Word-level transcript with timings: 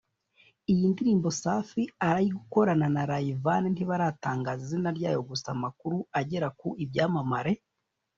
Iyi 0.71 0.85
ndirimbo 0.91 1.27
Safi 1.41 1.83
ari 2.09 2.25
gukorana 2.37 2.87
na 2.95 3.03
Rayvanny 3.09 3.67
ntibaratangaza 3.71 4.61
izina 4.65 4.89
ryayo 4.97 5.19
gusa 5.29 5.47
amakuru 5.55 5.97
agera 6.19 6.47
ku 6.59 6.67
Ibyamamare 6.83 7.53